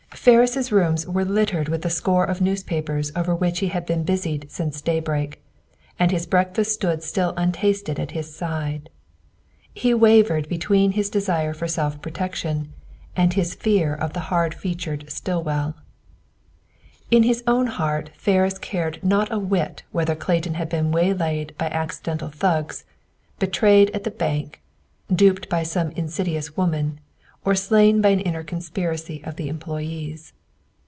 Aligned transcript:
Ferris' 0.13 0.71
rooms 0.71 1.07
were 1.07 1.25
littered 1.25 1.67
with 1.67 1.81
the 1.81 1.89
score 1.89 2.25
of 2.25 2.41
newspapers 2.41 3.11
over 3.15 3.33
which 3.33 3.57
he 3.57 3.69
had 3.69 3.87
been 3.87 4.03
busied 4.03 4.51
since 4.51 4.79
daybreak, 4.79 5.41
and 5.97 6.11
his 6.11 6.27
breakfast 6.27 6.73
stood 6.73 7.01
still 7.01 7.33
untasted 7.37 7.99
at 7.99 8.11
his 8.11 8.35
side. 8.35 8.91
He 9.73 9.95
wavered 9.95 10.47
between 10.47 10.91
his 10.91 11.09
desire 11.09 11.55
for 11.55 11.67
self 11.67 12.03
protection 12.03 12.71
and 13.15 13.33
his 13.33 13.55
fear 13.55 13.95
of 13.95 14.13
the 14.13 14.19
hard 14.29 14.53
featured 14.53 15.09
Stillwell. 15.09 15.75
In 17.09 17.23
his 17.23 17.43
own 17.47 17.65
heart 17.65 18.11
Ferris 18.13 18.59
cared 18.59 19.03
not 19.03 19.31
a 19.31 19.39
whit 19.39 19.81
whether 19.91 20.13
Clayton 20.13 20.53
had 20.53 20.69
been 20.69 20.91
waylaid 20.91 21.55
by 21.57 21.67
accidental 21.69 22.29
thugs, 22.29 22.85
betrayed 23.39 23.89
at 23.91 24.03
the 24.03 24.11
bank, 24.11 24.61
duped 25.11 25.49
by 25.49 25.63
some 25.63 25.89
insidious 25.91 26.55
woman, 26.55 26.99
or 27.43 27.55
slain 27.55 27.99
by 27.99 28.09
an 28.09 28.19
inner 28.19 28.43
conspiracy 28.43 29.19
of 29.23 29.35
the 29.35 29.49
employees. 29.49 30.31